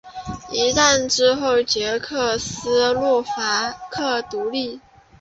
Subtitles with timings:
[0.51, 4.81] 一战之后捷克斯洛伐克独立。